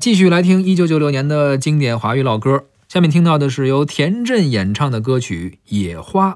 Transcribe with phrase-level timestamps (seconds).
[0.00, 6.30] 继续来听一九九六年的经典华语老歌，下面听到的是由田震演唱的歌曲《野花》，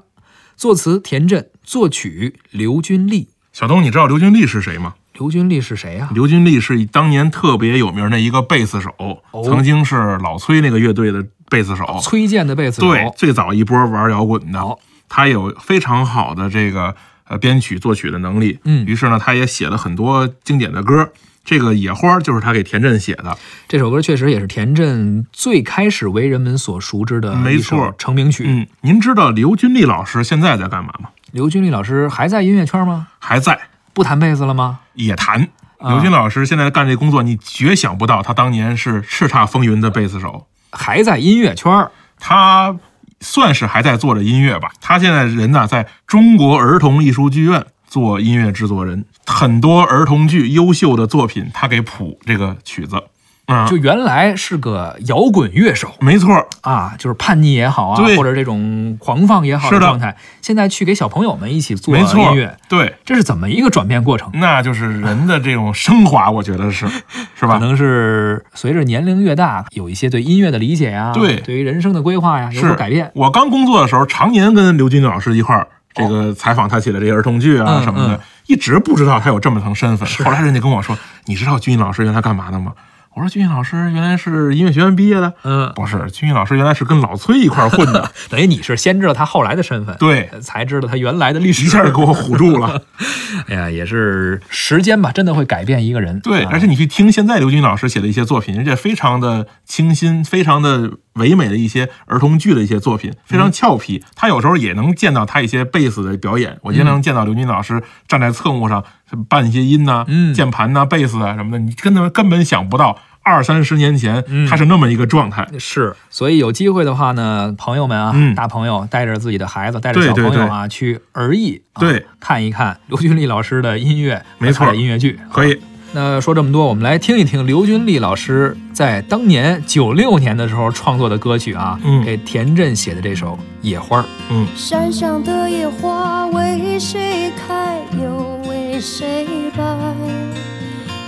[0.57, 3.29] 作词田震，作曲刘君丽。
[3.53, 4.95] 小东，你知道刘君丽是谁吗？
[5.13, 12.01] 刘君丽是谁呀、刘君丽是当年特别有名的一个贝斯手，哦曾经是老崔那个乐队的贝斯手。
[12.03, 12.87] 崔健的贝斯手。
[12.89, 14.77] 对，最早一波玩摇滚的，好
[15.07, 16.93] 他有非常好的这个
[17.29, 18.59] 呃编曲作曲的能力。
[18.65, 21.13] 嗯于是呢，他也写了很多经典的歌。
[21.43, 23.37] 这个《野花》就是他给田震写的，
[23.67, 28.45] 这首歌确实也是田震最开始为人们所熟知的没错成名曲。
[28.47, 31.09] 嗯，您知道刘君丽老师现在在干嘛吗？
[31.31, 33.07] 刘君丽老师还在音乐圈吗？
[33.19, 33.59] 还在
[33.91, 34.79] 不弹贝斯了吗？
[34.93, 35.49] 也弹。
[35.79, 40.47] 啊刘军老师现在干这工作，你绝想不到，他当年是叱咤风云的贝斯手。
[40.71, 41.89] 还在音乐圈。
[42.17, 42.77] 他
[43.19, 44.71] 算是还在做着音乐吧。
[44.79, 52.99] 他现在人呢，在中国儿童艺术剧院做音乐制作人，很多儿童剧优秀的作品，他给谱这个曲子。
[53.45, 64.31] 啊、就原来是个摇滚乐手没错，啊，就是叛逆也好啊，或者这种狂放也好状态，现在去给小朋友们一起做没错音乐，，对，这是怎么一个转变过程？
[64.33, 66.87] 那就是人的这种升华，我觉得是，
[67.37, 67.59] 是吧？
[67.59, 73.11] 可能是随着年龄越大，有一些对音乐的理解呀，对对于人生的规划呀有所改变。
[73.13, 75.67] 我刚工作的时候，常年跟刘军老师一块儿。
[75.93, 80.07] 这个采访他写的这些儿童剧啊嗯什么的，嗯一直不知道他有这么层身份。
[80.25, 82.73] 后来人家跟我说：“你知道军老师原来干嘛的吗？”
[83.15, 88.11] 我说：“军老师原来是音乐学院毕业的。”嗯，不是，军老师原来是跟老崔一块儿混的。
[88.29, 91.63] 等于你是先知道他后来的身份，对呃才知道他原来的历史。
[91.63, 92.81] 一下就给我唬住了。
[93.47, 96.19] 哎呀，也是时间吧，真的会改变一个人。
[96.19, 104.03] 对，啊而且你去听现在刘军老师写的一些作品，人家非常的清新，非常的唯美的一些儿童剧的一些作品，非常俏皮。
[104.15, 108.83] 他有时候也能见到他一些贝斯的表演，我经常见到刘军老师站在侧幕上
[109.29, 112.97] 伴一些音呐、嗯键盘呐、贝斯啊什么的，你根本根本想不到。
[113.23, 115.47] 二三十年前，嗯他是那么一个状态。
[115.57, 125.17] 是，所以有机会的话呢，朋友们啊，嗯大朋友带着自己的孩子，带着小朋友啊，去儿艺、啊，对，看一看刘君丽老师的音乐，没错音乐剧。
[125.31, 125.57] 可以，
[125.93, 134.01] 那说这么多，我们来听一听刘君丽老师在当年九六年的时候创作的歌曲啊，嗯给田震写的这首《野花》。
[134.29, 136.72] 嗯，山上的野花为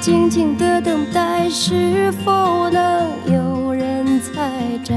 [0.06, 4.52] 静静的等待，是否能有人采
[4.84, 4.94] 摘？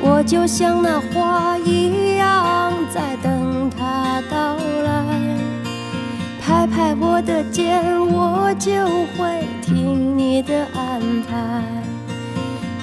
[0.00, 5.04] 我就像那花一样，在等它到来。
[6.40, 8.84] 拍拍我的肩，我就
[9.16, 11.62] 会听你的安排。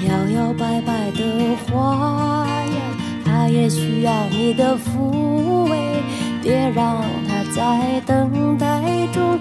[0.08, 2.80] 摇摇摆摆的花呀，
[3.26, 6.02] 它也需要你的抚慰，
[6.42, 9.38] 别让它在等待中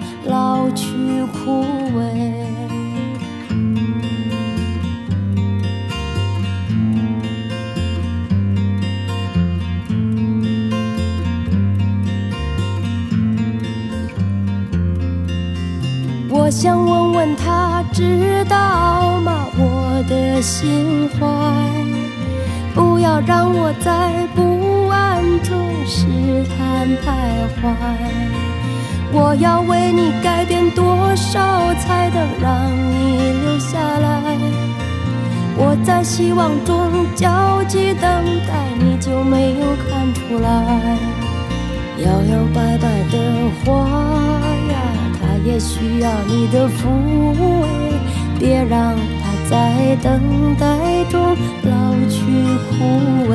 [1.29, 1.63] 枯
[1.95, 1.99] 萎。
[16.31, 19.45] 我想问问他，知道吗？
[19.57, 21.27] 我的心怀，
[22.73, 26.05] 不要让我在不安中试
[26.57, 27.05] 探徘
[27.61, 28.48] 徊。
[29.11, 34.37] 我要为你改变多少，才能让你留下来？
[35.57, 38.03] 我在希望中焦急等
[38.47, 40.47] 待，你就没有看出来？
[41.97, 43.17] 摇摇摆摆的
[43.65, 43.83] 花
[44.71, 44.77] 呀，
[45.19, 46.87] 它也需要你的抚
[47.33, 47.67] 慰，
[48.39, 50.65] 别让它在等待
[51.09, 51.73] 中老
[52.07, 52.21] 去
[52.69, 53.33] 枯萎。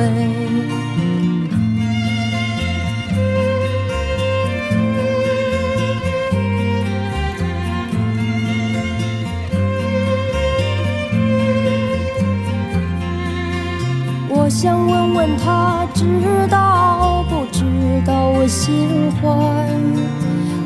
[14.57, 17.65] 想问问他，知道不知
[18.05, 19.27] 道我心怀？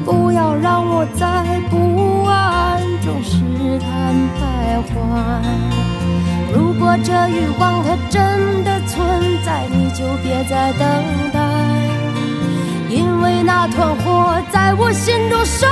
[0.06, 3.40] 不要让我在不安中试
[3.80, 4.94] 探徘徊。
[6.54, 8.96] 如果这欲望它真的存
[9.44, 10.88] 在，你就别再等
[11.34, 11.40] 待，
[12.92, 15.66] 因为那团火在我心中烧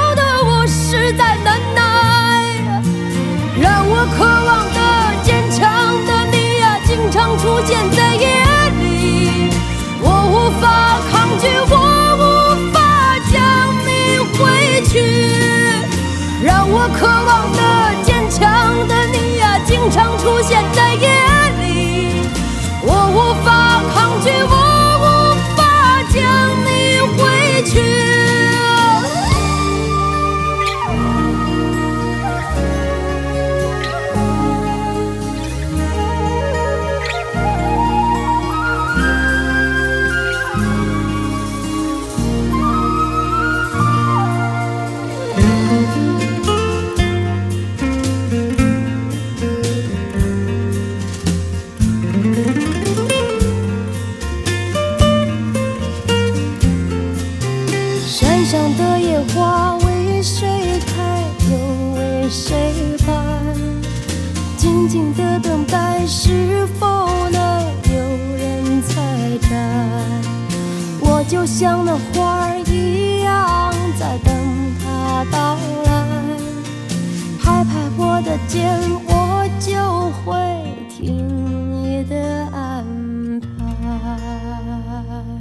[20.49, 20.86] 现在
[64.67, 67.99] 静静的等待，是否能有
[68.35, 69.01] 人采
[69.49, 69.55] 摘？
[70.99, 74.35] 我就像那花儿一样，在等
[74.83, 75.55] 他到
[75.85, 76.03] 来。
[77.41, 78.77] 拍拍我的肩，